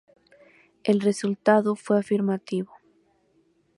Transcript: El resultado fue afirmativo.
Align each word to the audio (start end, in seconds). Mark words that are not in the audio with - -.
El 0.83 0.99
resultado 0.99 1.75
fue 1.75 1.99
afirmativo. 1.99 2.71